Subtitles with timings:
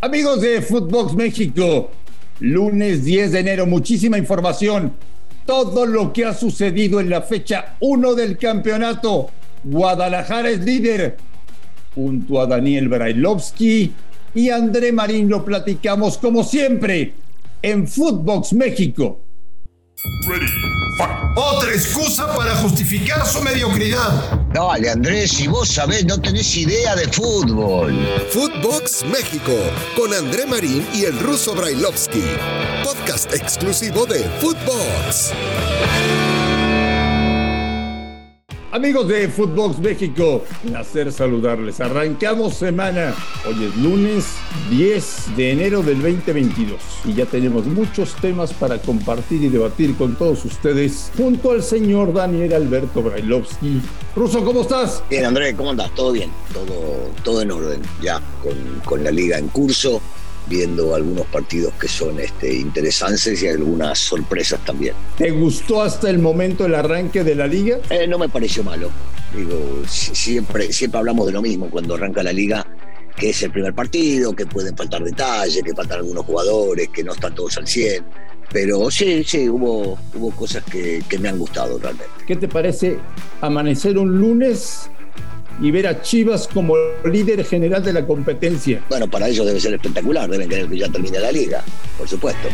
[0.00, 1.90] Amigos de Footbox México,
[2.38, 4.92] lunes 10 de enero, muchísima información.
[5.44, 9.28] Todo lo que ha sucedido en la fecha 1 del campeonato.
[9.64, 11.16] Guadalajara es líder.
[11.96, 13.92] Junto a Daniel Brailovsky
[14.36, 17.14] y André Marín lo platicamos como siempre
[17.60, 19.18] en Footbox México.
[21.34, 24.40] Otra excusa para justificar su mediocridad.
[24.52, 27.96] Dale, Andrés, si vos sabés, no tenés idea de fútbol.
[28.30, 29.52] Footbox México,
[29.96, 32.24] con André Marín y el ruso Brailovsky.
[32.84, 35.32] Podcast exclusivo de Footbox.
[38.78, 41.80] Amigos de Footbox México, placer saludarles.
[41.80, 43.12] Arrancamos semana.
[43.44, 44.26] Hoy es lunes
[44.70, 50.14] 10 de enero del 2022 y ya tenemos muchos temas para compartir y debatir con
[50.14, 53.82] todos ustedes junto al señor Daniel Alberto Brailovsky.
[54.14, 55.02] Ruso, ¿cómo estás?
[55.10, 55.92] Bien, André, ¿cómo andas?
[55.96, 56.30] ¿Todo bien?
[56.52, 60.00] Todo, todo en orden, ya, con, con la liga en curso
[60.48, 64.94] viendo algunos partidos que son este, interesantes y algunas sorpresas también.
[65.16, 67.78] ¿Te gustó hasta el momento el arranque de la liga?
[67.90, 68.90] Eh, no me pareció malo.
[69.34, 72.66] Digo, siempre, siempre hablamos de lo mismo cuando arranca la liga,
[73.14, 77.12] que es el primer partido, que pueden faltar detalles, que faltan algunos jugadores, que no
[77.12, 78.04] están todos al 100.
[78.50, 82.10] Pero sí, sí, hubo, hubo cosas que, que me han gustado realmente.
[82.26, 82.98] ¿Qué te parece
[83.42, 84.88] amanecer un lunes
[85.60, 88.82] y ver a Chivas como líder general de la competencia.
[88.88, 91.64] Bueno, para ellos debe ser espectacular, deben querer que ya termine la liga,
[91.96, 92.48] por supuesto.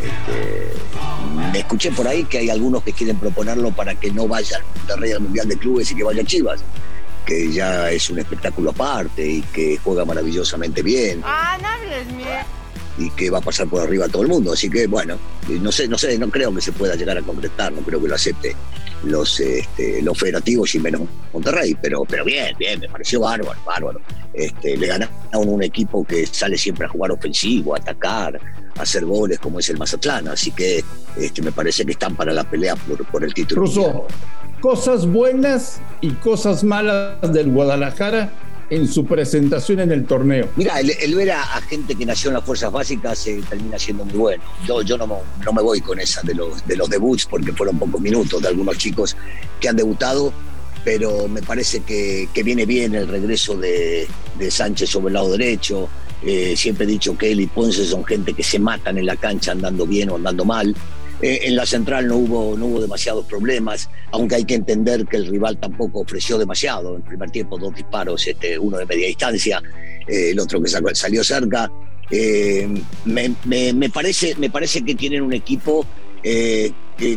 [0.00, 4.56] Este, me escuché por ahí que hay algunos que quieren proponerlo para que no vaya
[4.56, 6.62] al Monterrey al Mundial de Clubes y que vaya Chivas
[7.26, 11.20] que ya es un espectáculo aparte y que juega maravillosamente bien.
[11.22, 12.06] Ah, no hables,
[12.98, 14.52] y que va a pasar por arriba a todo el mundo.
[14.52, 15.16] Así que bueno,
[15.48, 18.08] no sé, no sé, no creo que se pueda llegar a concretar, no creo que
[18.08, 18.56] lo acepte
[19.04, 24.00] los, este, los federativos y menos Monterrey, pero, pero bien, bien, me pareció bárbaro, bárbaro.
[24.32, 28.40] Este, le ganaron a un equipo que sale siempre a jugar ofensivo, atacar,
[28.76, 30.84] a hacer goles como es el Mazatlán, así que
[31.16, 33.62] este, me parece que están para la pelea por, por el título.
[33.62, 34.06] Russo,
[34.60, 38.32] cosas buenas y cosas malas del Guadalajara
[38.70, 40.48] en su presentación en el torneo.
[40.56, 44.16] Mira, el, ver a, gente que nació en las fuerzas básicas se termina siendo muy
[44.16, 44.42] bueno.
[44.84, 45.06] Yo, no,
[45.52, 48.78] me voy con esa de los, de los debuts porque fueron pocos minutos de algunos
[48.78, 49.16] chicos
[49.60, 50.32] que han debutado,
[50.84, 54.06] pero me parece que, viene bien el regreso de,
[54.38, 55.88] de, Sánchez sobre el lado derecho.
[56.22, 59.16] Eh, siempre he dicho que él y Ponce son gente que se matan en la
[59.16, 60.76] cancha andando bien o andando mal.
[61.22, 65.18] Eh, en la central no hubo, no hubo demasiados problemas, aunque hay que entender que
[65.18, 66.96] el rival tampoco ofreció demasiado.
[66.96, 69.62] En primer tiempo, dos disparos, este, uno de media distancia,
[70.06, 71.70] eh, el otro que salió cerca.
[72.10, 72.66] Eh,
[73.04, 75.86] me, parece, me parece que tienen un equipo
[76.22, 76.72] que,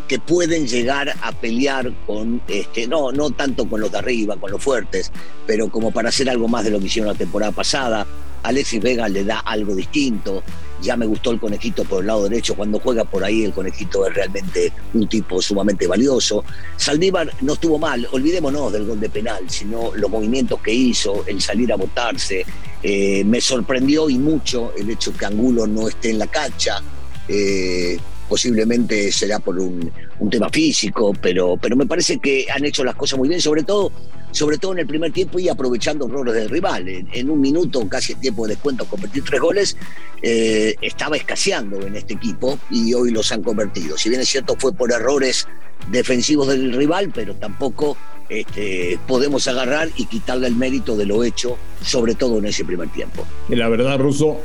[0.07, 4.51] que, pueden llegar a pelear con, este, no, no tanto con los de arriba, con
[4.51, 5.11] los fuertes,
[5.47, 8.05] pero como para hacer algo más de lo que hicieron la temporada pasada.
[8.43, 10.43] Alexis Vega le da algo distinto.
[10.83, 12.55] Ya me gustó el conejito por el lado derecho.
[12.55, 16.43] Cuando juega por ahí, el conejito es realmente un tipo sumamente valioso.
[16.75, 18.07] Saldívar no estuvo mal.
[18.11, 22.45] Olvidémonos del gol de penal, sino los movimientos que hizo, el salir a botarse.
[22.83, 26.83] Eh, me sorprendió y mucho el hecho que Angulo no esté en la cancha.
[27.29, 29.91] Eh, posiblemente será por un,
[30.31, 33.91] tema físico, pero, pero me parece que han hecho las cosas muy bien, sobre todo,
[34.33, 36.89] sobre todo en el primer tiempo y aprovechando errores del rival.
[36.89, 39.77] En, un minuto, casi el tiempo de descuento, convertir tres goles,
[40.21, 43.97] eh, estaba escaseando en este equipo y hoy los han convertido.
[43.97, 45.47] Si bien es cierto, fue por errores
[45.91, 47.95] defensivos del rival, pero tampoco
[48.27, 52.89] este, podemos agarrar y quitarle el mérito de lo hecho, sobre todo en ese primer
[52.89, 53.25] tiempo.
[53.49, 54.39] La verdad, Russo,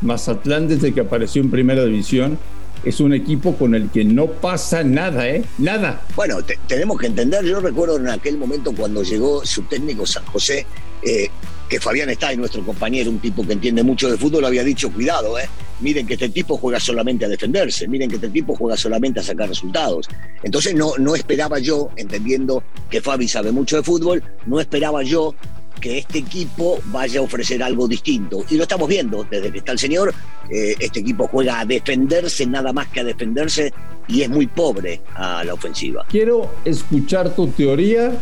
[0.00, 2.38] Mazatlán desde que apareció en Primera División
[2.84, 5.44] es un equipo con el que no pasa nada, ¿eh?
[5.58, 6.02] Nada.
[6.14, 10.66] Bueno, tenemos que entender, yo recuerdo en aquel momento cuando llegó su técnico San José,
[11.02, 11.28] eh,
[11.68, 15.38] que Fabián está, nuestro compañero, un tipo que entiende mucho de fútbol, había dicho, cuidado,
[15.38, 15.48] ¿eh?
[15.80, 19.22] miren que este tipo juega solamente a defenderse, miren que este tipo juega solamente a
[19.22, 20.08] sacar resultados.
[20.42, 25.34] Entonces no, no esperaba yo, entendiendo que Fabi sabe mucho de fútbol, no esperaba yo
[25.78, 28.44] que este equipo vaya a ofrecer algo distinto.
[28.50, 30.14] Y lo estamos viendo desde que está el señor.
[30.50, 33.72] Eh, este equipo juega a defenderse nada más que a defenderse
[34.06, 36.06] y es muy pobre a la ofensiva.
[36.08, 38.18] Quiero escuchar tu teoría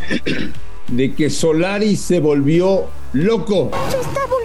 [0.88, 3.70] de que Solari se volvió loco.
[3.70, 4.35] Volviendo salvaje.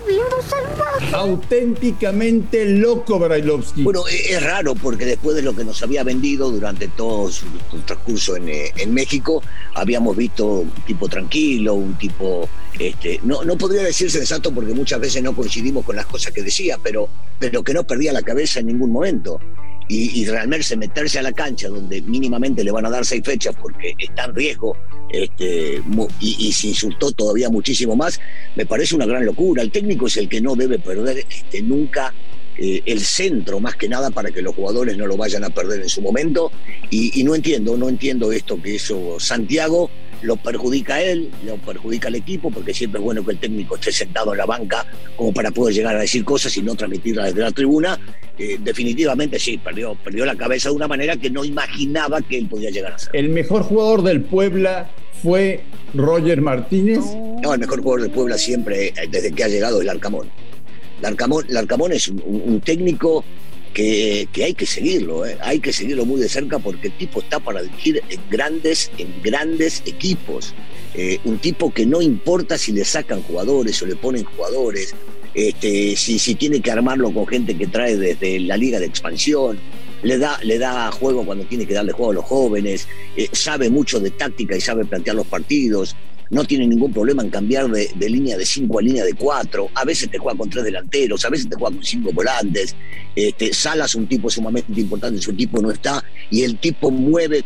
[1.13, 3.83] Auténticamente loco, Brailovsky.
[3.83, 7.45] Bueno, e-, es raro porque después de lo que nos había vendido durante todo su,
[7.85, 9.43] transcurso en, eh, en, México,
[9.75, 12.47] habíamos visto un tipo tranquilo, un tipo.
[12.79, 16.41] Este, no, no podría decir sensato porque muchas veces no coincidimos con las cosas que
[16.41, 19.39] decía, pero, pero que no perdía la cabeza en ningún momento
[19.93, 23.93] y, realmente meterse a la cancha donde mínimamente le van a dar seis fechas porque
[23.97, 24.77] está en riesgo
[25.09, 25.81] este,
[26.21, 28.19] y, se insultó todavía muchísimo más,
[28.55, 29.61] me parece una gran locura.
[29.61, 32.13] El técnico es el que no debe perder este, nunca
[32.57, 35.81] eh, el centro más que nada para que los jugadores no lo vayan a perder
[35.81, 36.51] en su momento
[36.89, 39.89] y, no entiendo, no entiendo esto que hizo Santiago
[40.21, 43.75] lo perjudica a él, lo perjudica al equipo, porque siempre es bueno que el técnico
[43.75, 44.85] esté sentado en la banca
[45.15, 47.99] como para poder llegar a decir cosas y no transmitirlas desde la tribuna.
[48.37, 52.47] Eh, definitivamente sí, perdió, perdió la cabeza de una manera que no imaginaba que él
[52.47, 53.15] podía llegar a ser.
[53.15, 54.89] El mejor jugador del Puebla
[55.21, 55.63] fue
[55.93, 56.99] Roger Martínez.
[57.41, 60.29] No, el mejor jugador del Puebla siempre, eh, desde que ha llegado, es el Arcamón.
[60.99, 63.25] El Arcamón, es un técnico
[63.73, 65.37] que, hay que seguirlo, ¿eh?
[65.41, 69.07] hay que seguirlo muy de cerca porque el tipo está para dirigir en grandes, en
[69.21, 70.53] grandes equipos.
[70.93, 74.93] Eh, un tipo que no importa si le sacan jugadores o le ponen jugadores,
[75.33, 79.57] este, si, si tiene que armarlo con gente que trae desde la liga de expansión,
[80.03, 83.69] le da, le da juego cuando tiene que darle juego a los jóvenes, eh, sabe
[83.69, 85.95] mucho de táctica y sabe plantear los partidos
[86.31, 89.69] no tiene ningún problema en cambiar de, línea de 5 a línea de 4.
[89.75, 92.73] A veces te juega con tres delanteros, a veces te juega con cinco volantes.
[93.13, 97.43] Este, Salas, un tipo sumamente importante, su equipo no está, y el tipo mueve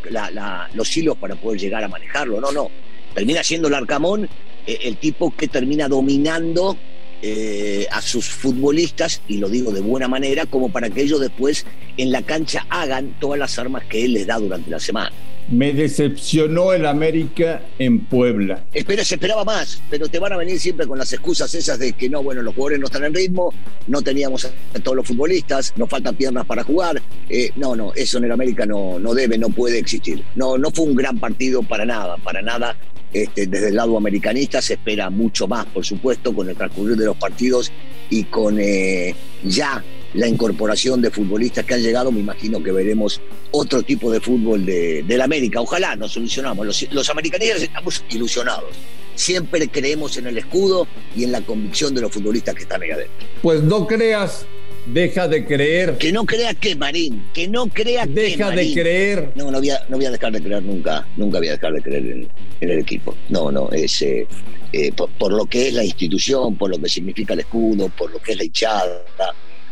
[0.76, 2.40] los hilos para poder llegar a manejarlo.
[2.40, 2.70] No, no.
[3.16, 4.30] Termina siendo el Arcamón
[4.68, 6.78] eh, el tipo que termina dominando
[7.24, 11.66] eh, a sus futbolistas, y lo digo de buena manera, como para que ellos después
[11.98, 15.12] en la cancha hagan todas las armas que él les da durante la semana.
[15.50, 18.65] Me decepcionó el América en Puebla.
[18.74, 21.94] Espera, se esperaba más, pero te van a venir siempre con las excusas esas de
[21.94, 23.53] que no, bueno, los jugadores no están en ritmo,
[23.88, 27.01] no teníamos a todos los futbolistas, nos faltan piernas para jugar.
[27.30, 30.24] Eh, no, no, eso en el América no, no debe, no puede existir.
[30.36, 32.75] No, no fue un gran partido para nada, para nada.
[33.13, 37.06] Este, desde el lado americanista se espera mucho más, por supuesto, con el transcurrir de
[37.06, 37.71] los partidos
[38.09, 39.83] y con eh, ya
[40.15, 43.21] la incorporación de futbolistas que han llegado, me imagino que veremos
[43.51, 45.62] otro tipo de fútbol de, la América.
[45.62, 46.65] Ojalá nos solucionamos.
[46.65, 48.75] Los, los americanistas estamos ilusionados.
[49.15, 52.91] Siempre creemos en el escudo y en la convicción de los futbolistas que están ahí
[52.91, 53.27] adentro.
[53.41, 54.45] Pues no creas
[54.85, 55.97] Deja de creer.
[55.97, 57.23] Que no crea que, Marín.
[57.33, 58.21] Que no crea Deja que.
[58.21, 59.31] Deja de creer.
[59.35, 61.07] No, no voy, a, no voy a dejar de creer nunca.
[61.17, 62.29] Nunca voy a dejar de creer en,
[62.62, 63.15] el equipo.
[63.29, 63.69] No, no.
[63.71, 64.27] Es, eh,
[64.71, 68.19] eh, por, lo que es la institución, por lo que significa el escudo, por lo
[68.19, 69.03] que es la hinchada,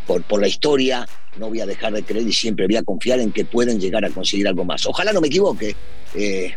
[0.05, 1.07] por, por la historia,
[1.38, 4.05] no voy a dejar de creer y siempre voy a confiar en que pueden llegar
[4.05, 4.85] a conseguir algo más.
[4.85, 5.75] Ojalá no me equivoque.
[6.15, 6.53] Eh,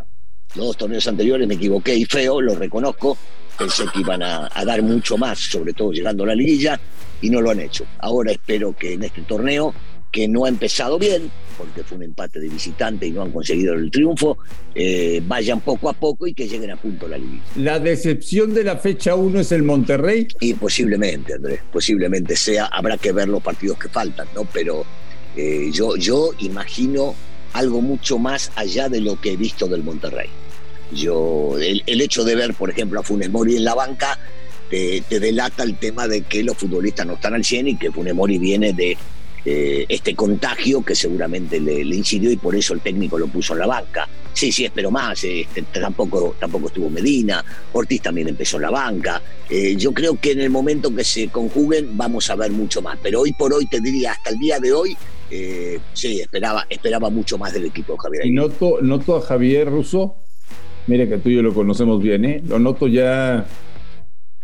[0.54, 3.16] los dos torneos anteriores me equivoqué y feo, lo reconozco.
[3.58, 6.78] Pensé que iban a, a, dar mucho más, sobre todo llegando a la liguilla,
[7.20, 7.86] y no lo han hecho.
[7.98, 9.74] Ahora espero que en este torneo,
[10.16, 13.74] que no ha empezado bien, porque fue un empate de visitante y no han conseguido
[13.74, 14.38] el triunfo,
[14.74, 17.42] eh, vayan poco a poco y que lleguen a punto la liguilla.
[17.56, 20.26] ¿La decepción de la fecha 1 es el Monterrey?
[20.40, 24.46] Y posiblemente, Andrés, posiblemente sea, habrá que ver los partidos que faltan, ¿no?
[24.54, 24.86] Pero
[25.36, 27.14] eh, yo, yo imagino
[27.52, 30.30] algo mucho más allá de lo que he visto del Monterrey.
[30.92, 34.18] Yo, el, el hecho de ver, por ejemplo, a Funes Mori en la banca,
[34.70, 38.38] te, delata el tema de que los futbolistas no están al 100 y que Funemori
[38.38, 38.96] viene de
[39.48, 43.60] eh, este contagio que seguramente le, incidió y por eso el técnico lo puso en
[43.60, 44.08] la banca.
[44.32, 45.22] Sí, sí, espero más.
[45.22, 47.44] Este, tampoco, tampoco estuvo Medina.
[47.72, 49.22] Ortiz también empezó en la banca.
[49.48, 52.98] Eh, yo creo que en el momento que se conjuguen vamos a ver mucho más.
[53.00, 54.96] Pero hoy por hoy te diría, hasta el día de hoy,
[55.30, 58.26] eh, sí, esperaba, esperaba mucho más del equipo de Javier.
[58.26, 60.16] Y noto, noto a Javier Russo.
[60.88, 62.42] Mire que tú y yo lo conocemos bien, ¿eh?
[62.44, 63.46] Lo noto ya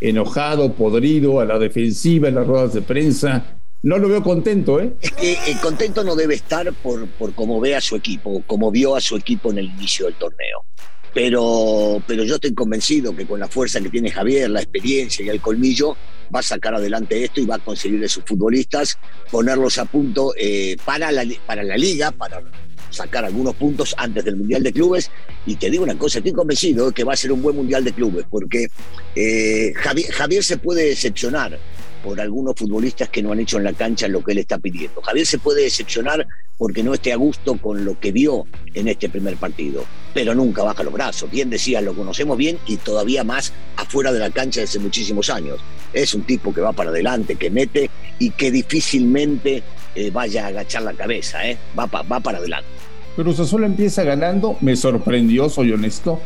[0.00, 3.61] enojado, podrido, a la defensiva en las ruedas de prensa.
[3.82, 4.94] No lo veo contento, ¿eh?
[5.00, 8.70] Es que el contento no debe estar por, por cómo ve a su equipo, como
[8.70, 10.64] vio a su equipo en el inicio del torneo.
[11.12, 15.28] Pero, pero yo estoy convencido que con la fuerza que tiene Javier, la experiencia y
[15.28, 15.96] el colmillo,
[16.34, 18.98] va a sacar adelante esto y va a conseguir a sus futbolistas
[19.30, 22.40] ponerlos a punto eh, para, la, para la liga, para
[22.88, 25.10] sacar algunos puntos antes del Mundial de Clubes.
[25.44, 27.84] Y te digo una cosa, estoy convencido de que va a ser un buen Mundial
[27.84, 28.68] de Clubes, porque
[29.14, 31.58] eh, Javier, se puede decepcionar
[32.02, 35.00] por algunos futbolistas que no han hecho en la cancha lo que él está pidiendo.
[35.02, 36.26] Javier se puede decepcionar
[36.58, 40.62] porque no esté a gusto con lo que vio en este primer partido, pero nunca
[40.62, 41.30] baja los brazos.
[41.30, 45.60] Bien decía, lo conocemos bien y todavía más afuera de la cancha desde muchísimos años.
[45.92, 49.62] Es un tipo que va para adelante, que mete y que difícilmente
[49.94, 51.58] eh, vaya a agachar la cabeza, ¿eh?
[51.78, 52.68] va, va para adelante.
[53.16, 56.18] Cruz Azul empieza ganando, me sorprendió, soy honesto,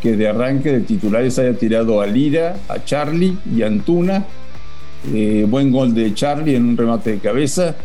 [0.00, 4.24] que de arranque de titulares haya tirado a Lira, a Charlie y a Antuna.
[5.14, 7.76] Eh, buen gol de Charlie en un remate de cabeza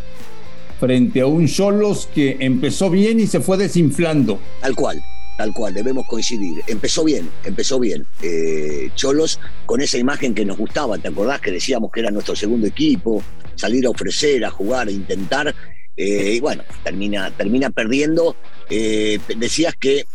[0.79, 4.39] frente a un Cholos que empezó bien y se fue desinflando.
[4.59, 5.03] Tal cual,
[5.37, 6.61] tal cual, debemos coincidir.
[6.67, 8.05] Empezó bien, empezó bien.
[8.21, 12.35] Eh, Cholos con esa imagen que nos gustaba, ¿te acordás que decíamos que era nuestro
[12.35, 13.23] segundo equipo?
[13.55, 15.53] Salir a ofrecer, a jugar, a intentar
[15.95, 18.35] y bueno, termina, termina perdiendo.
[18.67, 20.05] decías que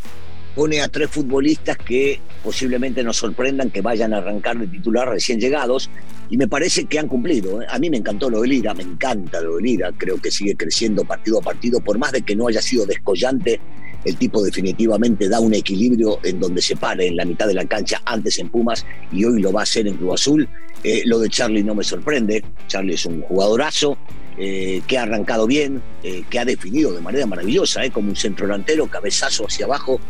[0.58, 5.38] pone a tres futbolistas que posiblemente nos sorprendan que vayan a arrancar de titular recién
[5.38, 5.88] llegados
[6.30, 7.62] y me parece que han cumplido.
[7.62, 7.66] ¿eh?
[7.70, 10.56] A mí me encantó lo de Lira, me encanta lo de Lira, creo que sigue
[10.56, 13.60] creciendo partido a partido, por más de que no haya sido descollante,
[14.04, 17.64] el tipo definitivamente da un equilibrio en donde se pare en la mitad de la
[17.64, 20.48] cancha, antes en Pumas y hoy lo va a hacer en Club Azul.
[20.82, 23.96] Eh, lo de Charlie no me sorprende, Charlie es un jugadorazo,
[24.36, 25.82] eh, que ha arrancado bien,
[26.30, 30.00] que ha definido de manera maravillosa, como un centro delantero, cabezazo hacia abajo,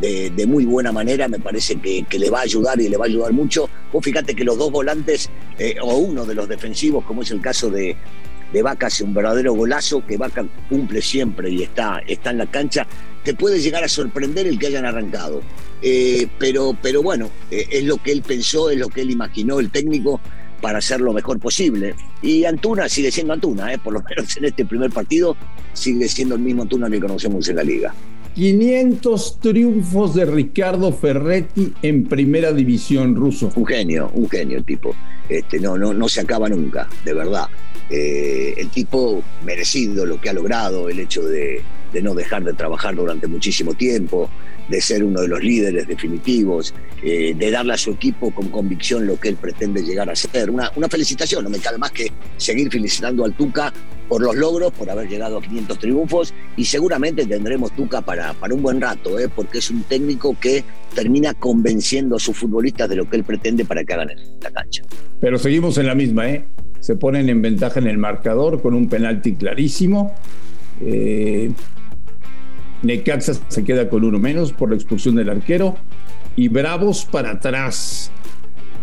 [0.00, 3.08] de, muy buena manera, me parece que, le va a ayudar y le va a
[3.08, 3.68] ayudar mucho.
[3.92, 7.40] Vos fíjate que los dos volantes, eh, o uno de los defensivos, como es el
[7.40, 7.96] caso de,
[8.52, 12.46] de Vaca, hace un verdadero golazo, que Vaca cumple siempre y está, está en la
[12.46, 12.86] cancha,
[13.24, 15.42] te puede llegar a sorprender el que hayan arrancado.
[15.82, 19.60] Eh, pero, pero bueno, eh, es lo que él pensó, es lo que él imaginó,
[19.60, 20.20] el técnico,
[20.60, 21.94] para hacer lo mejor posible.
[22.22, 25.36] Y Antuna sigue siendo Antuna, por lo menos en este primer partido,
[25.72, 27.94] sigue siendo el mismo Antuna que conocemos en la liga.
[28.36, 33.50] 500 triunfos de Ricardo Ferretti en primera división ruso.
[33.56, 34.94] Un genio, un genio tipo.
[35.26, 37.48] Este, no, no, no se acaba nunca, de verdad.
[37.88, 41.62] Eh, el tipo merecido lo que ha logrado, el hecho de,
[41.92, 44.30] de no dejar de trabajar durante muchísimo tiempo,
[44.68, 49.06] de ser uno de los líderes definitivos, eh, de darle a su equipo con convicción
[49.06, 50.50] lo que él pretende llegar a ser.
[50.50, 53.72] Una, una felicitación, no me cabe más que seguir felicitando al Tuca
[54.08, 58.54] por los logros, por haber llegado a 500 triunfos y seguramente tendremos Tuca para, para
[58.54, 59.28] un buen rato, ¿eh?
[59.28, 60.64] porque es un técnico que
[60.94, 64.08] termina convenciendo a sus futbolistas de lo que él pretende para que hagan
[64.40, 64.82] la cancha.
[65.20, 66.44] Pero seguimos en la misma, ¿eh?
[66.80, 70.14] se ponen en ventaja en el marcador con un penalti clarísimo.
[70.80, 71.50] Eh,
[72.82, 75.76] Necaxa se queda con uno menos por la expulsión del arquero.
[76.36, 78.10] Y Bravos para atrás,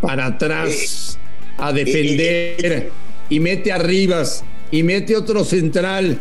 [0.02, 1.20] para atrás,
[1.58, 2.92] a defender.
[3.30, 6.20] Y mete arribas, y mete otro central.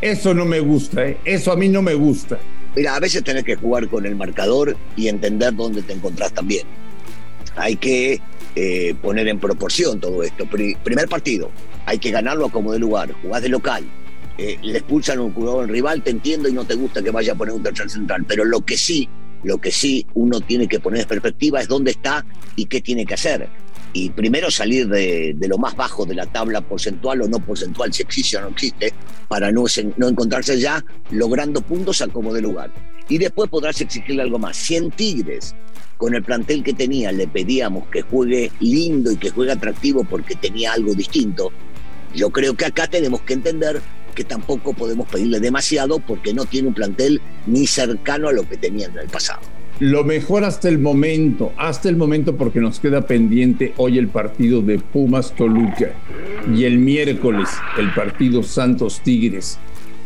[0.00, 1.18] Eso no me gusta, ¿eh?
[1.24, 2.38] eso a mí no me gusta.
[2.74, 6.66] Mira, a veces tenés que jugar con el marcador y entender dónde te encontrás también.
[7.56, 8.20] Hay que
[8.56, 10.46] eh, poner en proporción todo esto.
[10.46, 11.50] Primer partido,
[11.86, 13.84] hay que ganarlo a como de lugar, jugás de local,
[14.42, 17.36] eh, le expulsan un jugador rival, te entiendo y no te gusta que vaya a
[17.36, 19.08] poner un tercer central, pero lo que sí,
[19.44, 23.06] lo que sí uno tiene que poner en perspectiva es dónde está y qué tiene
[23.06, 23.48] que hacer.
[23.92, 28.02] Y primero salir de, lo más bajo de la tabla porcentual o no porcentual, si
[28.02, 28.92] existe o no existe,
[29.28, 29.64] para no,
[29.96, 32.72] no encontrarse ya logrando puntos a como de lugar.
[33.08, 34.56] Y después podrás exigirle algo más.
[34.56, 35.54] Si en Tigres
[35.98, 40.34] con el plantel que tenía le pedíamos que juegue lindo y que juegue atractivo porque
[40.34, 41.52] tenía algo distinto,
[42.14, 43.80] yo creo que acá tenemos que entender
[44.12, 48.56] que tampoco podemos pedirle demasiado porque no tiene un plantel ni cercano a lo que
[48.56, 49.40] tenía en el pasado.
[49.80, 54.62] Lo mejor hasta el momento, hasta el momento porque nos queda pendiente hoy el partido
[54.62, 55.92] de Pumas Toluca
[56.54, 59.58] y el miércoles el partido Santos Tigres.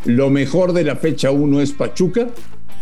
[0.04, 2.28] Lo mejor de la fecha 1 es Pachuca.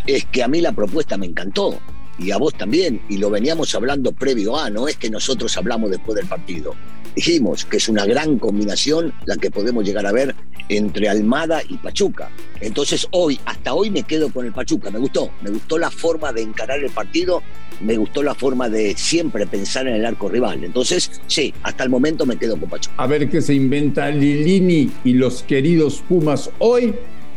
[0.07, 1.81] Es que a mí la propuesta me encantó
[2.19, 5.90] y a vos también, y lo veníamos hablando previo a, no es que nosotros hablamos
[5.90, 6.75] después del partido.
[7.14, 10.35] Dijimos que es una gran combinación la que podemos llegar a ver
[10.68, 12.30] entre Almada y Pachuca.
[12.61, 16.33] Entonces hoy, hasta hoy me quedo con el Pachuca, me gustó, me gustó la forma
[16.33, 17.42] de encarar el partido,
[17.80, 20.64] me gustó la forma de siempre pensar en el arco rival.
[20.64, 22.94] Entonces, sí, hasta el momento me quedo con Pachuca.
[22.97, 26.94] A ver qué se inventa Lilini y los queridos Pumas hoy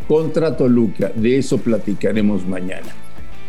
[0.07, 1.11] contra Toluca.
[1.13, 2.87] De eso platicaremos mañana.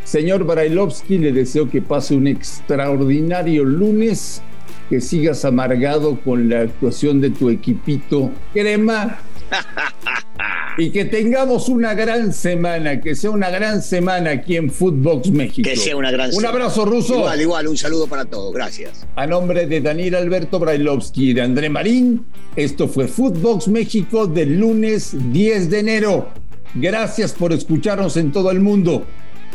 [0.04, 4.40] Señor Brailovsky, le deseo que pase un extraordinario lunes,
[4.88, 9.18] que sigas amargado con la actuación de tu equipito crema
[10.78, 15.68] y que tengamos una gran semana, que sea una gran semana aquí en Footbox México.
[15.68, 17.16] Que sea una gran Un abrazo ruso.
[17.16, 18.54] Igual, igual, un saludo para todos.
[18.54, 19.06] Gracias.
[19.16, 24.58] A nombre de Daniel Alberto Brailovsky y de André Marín, esto fue Footbox México del
[24.58, 26.28] lunes 10 de enero.
[26.74, 29.04] Gracias por escucharnos en todo el mundo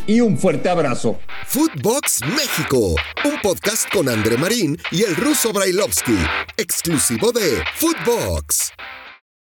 [0.07, 1.19] y un fuerte abrazo.
[1.47, 2.95] Footbox México,
[3.25, 6.17] un podcast con André Marín y el ruso Brailovsky,
[6.57, 8.73] exclusivo de Footbox.